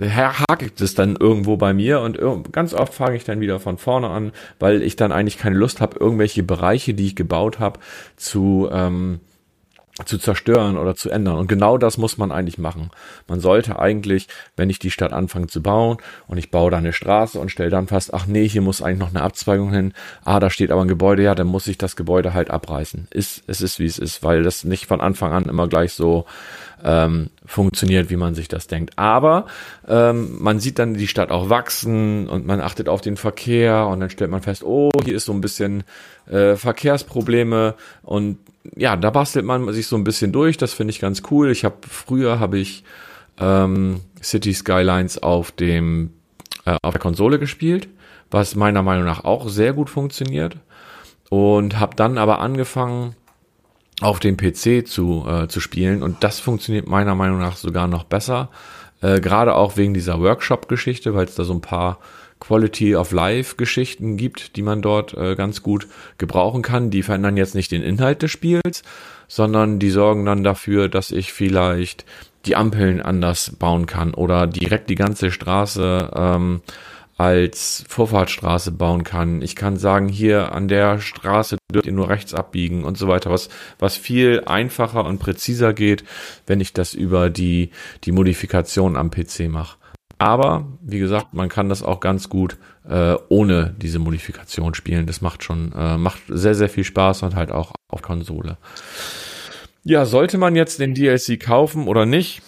hakelt 0.00 0.80
es 0.80 0.94
dann 0.94 1.16
irgendwo 1.16 1.56
bei 1.56 1.74
mir 1.74 2.00
und 2.00 2.18
ganz 2.52 2.72
oft 2.72 2.94
fange 2.94 3.16
ich 3.16 3.24
dann 3.24 3.40
wieder 3.40 3.60
von 3.60 3.76
vorne 3.76 4.08
an, 4.08 4.32
weil 4.58 4.82
ich 4.82 4.96
dann 4.96 5.12
eigentlich 5.12 5.38
keine 5.38 5.56
Lust 5.56 5.80
habe, 5.80 5.98
irgendwelche 5.98 6.42
Bereiche, 6.42 6.94
die 6.94 7.06
ich 7.06 7.16
gebaut 7.16 7.58
habe, 7.58 7.78
zu 8.16 8.68
ähm, 8.72 9.20
zu 10.06 10.18
zerstören 10.18 10.78
oder 10.78 10.94
zu 10.94 11.10
ändern. 11.10 11.36
Und 11.36 11.48
genau 11.48 11.76
das 11.76 11.98
muss 11.98 12.16
man 12.16 12.32
eigentlich 12.32 12.56
machen. 12.56 12.90
Man 13.28 13.40
sollte 13.40 13.78
eigentlich, 13.78 14.26
wenn 14.56 14.70
ich 14.70 14.78
die 14.78 14.90
Stadt 14.90 15.12
anfange 15.12 15.48
zu 15.48 15.62
bauen 15.62 15.98
und 16.26 16.38
ich 16.38 16.50
baue 16.50 16.70
da 16.70 16.78
eine 16.78 16.94
Straße 16.94 17.38
und 17.38 17.50
stelle 17.50 17.68
dann 17.68 17.88
fest, 17.88 18.14
ach 18.14 18.26
nee, 18.26 18.48
hier 18.48 18.62
muss 18.62 18.80
eigentlich 18.80 19.00
noch 19.00 19.10
eine 19.10 19.22
Abzweigung 19.22 19.70
hin. 19.70 19.92
Ah, 20.24 20.40
da 20.40 20.48
steht 20.48 20.70
aber 20.70 20.80
ein 20.80 20.88
Gebäude, 20.88 21.22
ja, 21.22 21.34
dann 21.34 21.46
muss 21.46 21.66
ich 21.66 21.76
das 21.76 21.94
Gebäude 21.94 22.32
halt 22.32 22.50
abreißen. 22.50 23.08
Ist, 23.10 23.42
es 23.46 23.60
ist 23.60 23.78
wie 23.78 23.86
es 23.86 23.98
ist, 23.98 24.22
weil 24.22 24.42
das 24.42 24.64
nicht 24.64 24.86
von 24.86 25.02
Anfang 25.02 25.32
an 25.32 25.44
immer 25.44 25.68
gleich 25.68 25.92
so 25.92 26.24
ähm, 26.84 27.30
funktioniert, 27.44 28.10
wie 28.10 28.16
man 28.16 28.34
sich 28.34 28.48
das 28.48 28.66
denkt. 28.66 28.98
Aber 28.98 29.46
ähm, 29.86 30.36
man 30.40 30.60
sieht 30.60 30.78
dann 30.78 30.94
die 30.94 31.08
Stadt 31.08 31.30
auch 31.30 31.48
wachsen 31.48 32.28
und 32.28 32.46
man 32.46 32.60
achtet 32.60 32.88
auf 32.88 33.00
den 33.00 33.16
Verkehr 33.16 33.86
und 33.86 34.00
dann 34.00 34.10
stellt 34.10 34.30
man 34.30 34.42
fest, 34.42 34.64
oh, 34.64 34.90
hier 35.04 35.14
ist 35.14 35.26
so 35.26 35.32
ein 35.32 35.40
bisschen 35.40 35.84
äh, 36.26 36.56
Verkehrsprobleme 36.56 37.74
und 38.02 38.38
ja, 38.76 38.96
da 38.96 39.10
bastelt 39.10 39.44
man 39.44 39.72
sich 39.72 39.86
so 39.86 39.96
ein 39.96 40.04
bisschen 40.04 40.32
durch. 40.32 40.56
Das 40.56 40.72
finde 40.72 40.92
ich 40.92 41.00
ganz 41.00 41.22
cool. 41.30 41.50
Ich 41.50 41.64
habe 41.64 41.76
früher 41.88 42.38
habe 42.38 42.58
ich 42.58 42.84
ähm, 43.40 44.00
City 44.22 44.54
Skylines 44.54 45.22
auf 45.22 45.50
dem 45.52 46.10
äh, 46.64 46.76
auf 46.82 46.92
der 46.92 47.00
Konsole 47.00 47.38
gespielt, 47.38 47.88
was 48.30 48.54
meiner 48.54 48.82
Meinung 48.82 49.04
nach 49.04 49.24
auch 49.24 49.48
sehr 49.48 49.72
gut 49.72 49.90
funktioniert 49.90 50.56
und 51.28 51.80
habe 51.80 51.96
dann 51.96 52.18
aber 52.18 52.40
angefangen 52.40 53.16
auf 54.02 54.20
dem 54.20 54.36
PC 54.36 54.86
zu 54.86 55.24
äh, 55.28 55.48
zu 55.48 55.60
spielen 55.60 56.02
und 56.02 56.22
das 56.24 56.40
funktioniert 56.40 56.88
meiner 56.88 57.14
Meinung 57.14 57.38
nach 57.38 57.56
sogar 57.56 57.88
noch 57.88 58.04
besser. 58.04 58.50
Äh, 59.00 59.20
Gerade 59.20 59.54
auch 59.54 59.76
wegen 59.76 59.94
dieser 59.94 60.20
Workshop-Geschichte, 60.20 61.14
weil 61.14 61.24
es 61.24 61.34
da 61.34 61.44
so 61.44 61.54
ein 61.54 61.60
paar 61.60 61.98
Quality 62.40 62.96
of 62.96 63.12
Life 63.12 63.56
Geschichten 63.56 64.16
gibt, 64.16 64.56
die 64.56 64.62
man 64.62 64.82
dort 64.82 65.14
äh, 65.14 65.36
ganz 65.36 65.62
gut 65.62 65.86
gebrauchen 66.18 66.62
kann. 66.62 66.90
Die 66.90 67.04
verändern 67.04 67.36
jetzt 67.36 67.54
nicht 67.54 67.70
den 67.70 67.82
Inhalt 67.82 68.22
des 68.22 68.32
Spiels, 68.32 68.82
sondern 69.28 69.78
die 69.78 69.90
sorgen 69.90 70.24
dann 70.24 70.42
dafür, 70.42 70.88
dass 70.88 71.12
ich 71.12 71.32
vielleicht 71.32 72.04
die 72.46 72.56
Ampeln 72.56 73.00
anders 73.00 73.52
bauen 73.56 73.86
kann 73.86 74.14
oder 74.14 74.48
direkt 74.48 74.90
die 74.90 74.96
ganze 74.96 75.30
Straße 75.30 76.10
ähm, 76.14 76.60
als 77.16 77.84
Vorfahrtsstraße 77.88 78.72
bauen 78.72 79.04
kann. 79.04 79.42
Ich 79.42 79.54
kann 79.54 79.76
sagen, 79.76 80.08
hier 80.08 80.52
an 80.52 80.68
der 80.68 81.00
Straße 81.00 81.56
dürft 81.72 81.86
ihr 81.86 81.92
nur 81.92 82.08
rechts 82.08 82.34
abbiegen 82.34 82.84
und 82.84 82.98
so 82.98 83.08
weiter, 83.08 83.30
was, 83.30 83.48
was 83.78 83.96
viel 83.96 84.42
einfacher 84.46 85.04
und 85.04 85.18
präziser 85.18 85.72
geht, 85.74 86.04
wenn 86.46 86.60
ich 86.60 86.72
das 86.72 86.94
über 86.94 87.30
die, 87.30 87.70
die 88.04 88.12
Modifikation 88.12 88.96
am 88.96 89.10
PC 89.10 89.48
mache. 89.48 89.76
Aber 90.18 90.66
wie 90.80 91.00
gesagt, 91.00 91.34
man 91.34 91.48
kann 91.48 91.68
das 91.68 91.82
auch 91.82 91.98
ganz 91.98 92.28
gut 92.28 92.56
äh, 92.88 93.16
ohne 93.28 93.74
diese 93.76 93.98
Modifikation 93.98 94.74
spielen. 94.74 95.06
Das 95.06 95.20
macht 95.20 95.42
schon, 95.42 95.72
äh, 95.72 95.98
macht 95.98 96.20
sehr, 96.28 96.54
sehr 96.54 96.68
viel 96.68 96.84
Spaß 96.84 97.24
und 97.24 97.34
halt 97.34 97.50
auch 97.50 97.72
auf 97.88 98.02
Konsole. 98.02 98.56
Ja, 99.82 100.04
sollte 100.04 100.38
man 100.38 100.54
jetzt 100.54 100.78
den 100.78 100.94
DLC 100.94 101.40
kaufen 101.40 101.88
oder 101.88 102.06
nicht? 102.06 102.40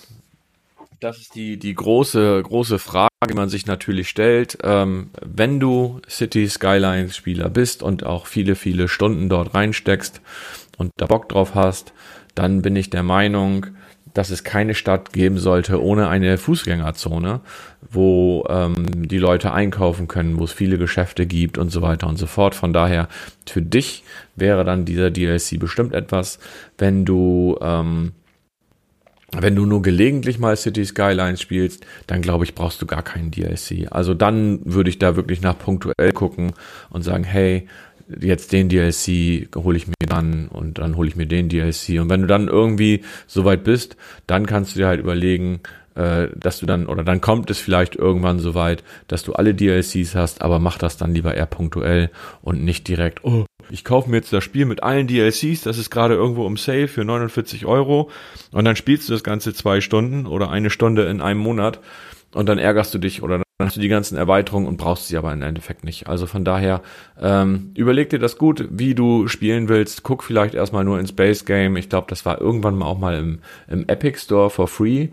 Das 1.01 1.19
ist 1.19 1.35
die, 1.35 1.59
die 1.59 1.75
große, 1.75 2.43
große 2.43 2.79
Frage, 2.79 3.09
die 3.29 3.35
man 3.35 3.49
sich 3.49 3.67
natürlich 3.67 4.09
stellt. 4.09 4.59
Ähm, 4.63 5.11
wenn 5.21 5.61
du 5.61 6.01
City 6.09 6.49
Skylines 6.49 7.17
Spieler 7.17 7.49
bist 7.49 7.83
und 7.83 8.05
auch 8.07 8.27
viele, 8.27 8.55
viele 8.55 8.89
Stunden 8.89 9.29
dort 9.29 9.55
reinsteckst 9.55 10.21
und 10.79 10.91
da 10.97 11.07
Bock 11.07 11.29
drauf 11.29 11.55
hast, 11.55 11.93
dann 12.35 12.63
bin 12.63 12.77
ich 12.77 12.91
der 12.91 13.03
Meinung, 13.03 13.67
dass 14.13 14.31
es 14.31 14.45
keine 14.45 14.75
Stadt 14.75 15.13
geben 15.13 15.39
sollte 15.39 15.83
ohne 15.83 16.09
eine 16.09 16.39
Fußgängerzone, 16.39 17.41
wo 17.91 18.47
ähm, 18.49 19.09
die 19.09 19.19
Leute 19.19 19.53
einkaufen 19.53 20.07
können, 20.07 20.39
wo 20.39 20.45
es 20.45 20.53
viele 20.53 20.79
Geschäfte 20.79 21.27
gibt 21.27 21.59
und 21.59 21.71
so 21.71 21.83
weiter 21.83 22.07
und 22.07 22.17
so 22.17 22.27
fort. 22.27 22.55
Von 22.55 22.73
daher, 22.73 23.09
für 23.49 23.63
dich 23.63 24.05
wäre 24.37 24.65
dann 24.65 24.85
dieser 24.85 25.11
DLC 25.11 25.59
bestimmt 25.59 25.95
etwas, 25.95 26.39
wenn 26.79 27.05
du 27.05 27.59
ähm, 27.61 28.13
wenn 29.41 29.57
du 29.57 29.67
nur 29.67 29.83
gelegentlich 29.83 30.39
mal 30.39 30.57
City 30.57 30.85
Skylines 30.85 31.41
spielst, 31.41 31.85
dann 32.07 32.23
glaube 32.23 32.45
ich, 32.45 32.55
brauchst 32.55 32.81
du 32.83 32.87
gar 32.87 33.03
keinen 33.03 33.31
DLC. 33.31 33.89
Also 33.91 34.15
dann 34.15 34.61
würde 34.65 34.91
ich 34.91 34.99
da 34.99 35.17
wirklich 35.17 35.41
nach 35.41 35.59
punktuell 35.59 36.13
gucken 36.13 36.53
und 36.91 37.03
sagen, 37.03 37.25
hey, 37.25 37.67
jetzt 38.21 38.53
den 38.53 38.69
DLC 38.69 39.49
hole 39.57 39.77
ich 39.77 39.87
mir 39.87 39.95
dann 40.07 40.49
und 40.49 40.79
dann 40.79 40.97
hole 40.97 41.09
ich 41.09 41.17
mir 41.17 41.27
den 41.27 41.49
DLC. 41.49 42.01
Und 42.01 42.09
wenn 42.11 42.23
du 42.23 42.27
dann 42.27 42.49
irgendwie 42.49 43.03
so 43.27 43.45
weit 43.45 43.65
bist, 43.65 43.97
dann 44.27 44.47
kannst 44.47 44.75
du 44.75 44.81
dir 44.81 44.87
halt 44.87 45.01
überlegen, 45.01 45.61
äh, 45.95 46.29
dass 46.37 46.59
du 46.59 46.67
dann, 46.67 46.87
oder 46.87 47.05
dann 47.05 47.21
kommt 47.21 47.51
es 47.51 47.59
vielleicht 47.59 47.97
irgendwann 47.97 48.39
so 48.39 48.55
weit, 48.55 48.83
dass 49.09 49.23
du 49.23 49.33
alle 49.33 49.55
DLCs 49.55 50.15
hast, 50.15 50.43
aber 50.43 50.59
mach 50.59 50.79
das 50.79 50.97
dann 50.97 51.15
lieber 51.15 51.35
eher 51.35 51.47
punktuell 51.47 52.11
und 52.43 52.65
nicht 52.65 52.89
direkt, 52.89 53.25
oh, 53.25 53.47
ich 53.71 53.85
kaufe 53.85 54.11
mir 54.11 54.17
jetzt 54.17 54.33
das 54.33 54.45
Spiel 54.45 54.67
mit 54.67 54.83
allen 54.83 55.07
DLCs, 55.07 55.63
das 55.63 55.79
ist 55.79 55.91
gerade 55.91 56.15
irgendwo 56.15 56.47
im 56.47 56.57
Sale 56.57 56.89
für 56.89 57.05
49 57.05 57.67
Euro 57.67 58.11
und 58.53 58.65
dann 58.65 58.77
spielst 58.77 59.09
du 59.09 59.13
das 59.13 59.25
Ganze 59.25 59.55
zwei 59.55 59.81
Stunden 59.81 60.27
oder 60.27 60.51
eine 60.51 60.71
Stunde 60.71 61.05
in 61.05 61.21
einem 61.21 61.41
Monat 61.41 61.81
und 62.33 62.49
dann 62.49 62.59
ärgerst 62.59 62.93
du 62.95 62.99
dich 62.99 63.23
oder 63.23 63.39
dann 63.39 63.69
hast 63.69 63.77
du 63.77 63.81
die 63.81 63.89
ganzen 63.89 64.19
Erweiterungen 64.19 64.67
und 64.67 64.77
brauchst 64.77 65.07
sie 65.07 65.17
aber 65.17 65.33
im 65.33 65.43
Endeffekt 65.43 65.85
nicht. 65.85 66.09
Also 66.09 66.27
von 66.27 66.45
daher, 66.45 66.83
ähm, 67.21 67.71
überleg 67.77 68.11
dir 68.11 68.19
das 68.19 68.37
gut, 68.37 68.67
wie 68.71 68.97
du 68.97 69.29
spielen 69.29 69.69
willst. 69.69 70.03
Guck 70.03 70.25
vielleicht 70.25 70.55
erstmal 70.55 70.83
nur 70.83 70.99
ins 70.99 71.13
Base 71.13 71.45
Game. 71.45 71.77
Ich 71.77 71.89
glaube, 71.89 72.09
das 72.09 72.27
war 72.27 72.41
irgendwann 72.41 72.77
mal 72.77 72.87
auch 72.87 72.99
mal 72.99 73.17
im, 73.17 73.39
im 73.69 73.89
Epic 73.89 74.19
Store 74.19 74.51
for 74.51 74.67
free. 74.67 75.09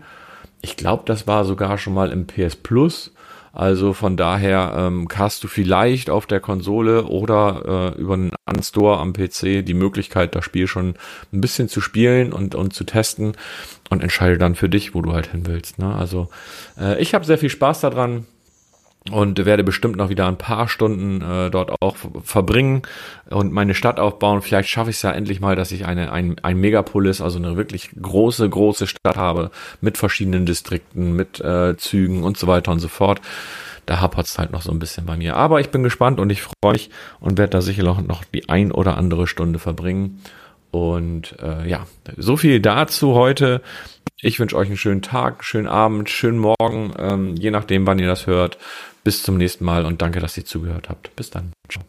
Ich 0.60 0.76
glaube, 0.76 1.04
das 1.06 1.28
war 1.28 1.44
sogar 1.44 1.78
schon 1.78 1.94
mal 1.94 2.10
im 2.10 2.26
PS 2.26 2.56
Plus. 2.56 3.12
Also 3.52 3.92
von 3.92 4.16
daher 4.16 4.74
ähm, 4.76 5.06
hast 5.14 5.44
du 5.44 5.48
vielleicht 5.48 6.08
auf 6.08 6.26
der 6.26 6.40
Konsole 6.40 7.04
oder 7.04 7.94
äh, 7.96 8.00
über 8.00 8.14
einen 8.14 8.62
Store 8.62 8.98
am 8.98 9.12
PC 9.12 9.64
die 9.64 9.74
Möglichkeit, 9.74 10.34
das 10.34 10.44
Spiel 10.44 10.66
schon 10.66 10.94
ein 11.32 11.40
bisschen 11.40 11.68
zu 11.68 11.80
spielen 11.80 12.32
und, 12.32 12.54
und 12.54 12.72
zu 12.72 12.84
testen 12.84 13.32
und 13.90 14.02
entscheide 14.02 14.38
dann 14.38 14.54
für 14.54 14.70
dich, 14.70 14.94
wo 14.94 15.02
du 15.02 15.12
halt 15.12 15.26
hin 15.26 15.46
willst. 15.46 15.78
Ne? 15.78 15.94
Also 15.94 16.28
äh, 16.80 17.00
ich 17.00 17.14
habe 17.14 17.26
sehr 17.26 17.38
viel 17.38 17.50
Spaß 17.50 17.80
daran 17.80 18.26
und 19.10 19.44
werde 19.44 19.64
bestimmt 19.64 19.96
noch 19.96 20.08
wieder 20.08 20.26
ein 20.26 20.38
paar 20.38 20.68
Stunden 20.68 21.22
äh, 21.22 21.50
dort 21.50 21.72
auch 21.80 21.96
verbringen 22.22 22.82
und 23.30 23.52
meine 23.52 23.74
Stadt 23.74 23.98
aufbauen. 23.98 24.42
Vielleicht 24.42 24.68
schaffe 24.68 24.90
ich 24.90 24.96
es 24.96 25.02
ja 25.02 25.10
endlich 25.10 25.40
mal, 25.40 25.56
dass 25.56 25.72
ich 25.72 25.86
eine 25.86 26.12
ein, 26.12 26.36
ein 26.42 26.58
Megapolis, 26.58 27.20
also 27.20 27.38
eine 27.38 27.56
wirklich 27.56 27.90
große 28.00 28.48
große 28.48 28.86
Stadt 28.86 29.16
habe 29.16 29.50
mit 29.80 29.98
verschiedenen 29.98 30.46
Distrikten, 30.46 31.14
mit 31.14 31.40
äh, 31.40 31.76
Zügen 31.76 32.22
und 32.22 32.36
so 32.36 32.46
weiter 32.46 32.70
und 32.70 32.78
so 32.78 32.88
fort. 32.88 33.20
Da 33.86 34.00
hapert 34.00 34.26
es 34.26 34.38
halt 34.38 34.52
noch 34.52 34.62
so 34.62 34.70
ein 34.70 34.78
bisschen 34.78 35.06
bei 35.06 35.16
mir. 35.16 35.36
Aber 35.36 35.60
ich 35.60 35.70
bin 35.70 35.82
gespannt 35.82 36.20
und 36.20 36.30
ich 36.30 36.42
freue 36.42 36.72
mich 36.72 36.90
und 37.18 37.38
werde 37.38 37.50
da 37.50 37.60
sicher 37.60 37.82
noch, 37.82 38.00
noch 38.00 38.22
die 38.24 38.48
ein 38.48 38.70
oder 38.70 38.96
andere 38.96 39.26
Stunde 39.26 39.58
verbringen. 39.58 40.22
Und 40.70 41.36
äh, 41.42 41.68
ja, 41.68 41.86
so 42.16 42.36
viel 42.36 42.60
dazu 42.60 43.14
heute. 43.14 43.60
Ich 44.20 44.38
wünsche 44.38 44.56
euch 44.56 44.68
einen 44.68 44.76
schönen 44.76 45.02
Tag, 45.02 45.44
schönen 45.44 45.66
Abend, 45.66 46.08
schönen 46.08 46.38
Morgen, 46.38 46.94
ähm, 46.96 47.34
je 47.34 47.50
nachdem, 47.50 47.86
wann 47.86 47.98
ihr 47.98 48.06
das 48.06 48.28
hört. 48.28 48.56
Bis 49.04 49.22
zum 49.22 49.36
nächsten 49.36 49.64
Mal 49.64 49.84
und 49.84 50.00
danke, 50.00 50.20
dass 50.20 50.36
ihr 50.36 50.44
zugehört 50.44 50.88
habt. 50.88 51.14
Bis 51.16 51.30
dann. 51.30 51.52
Ciao. 51.68 51.84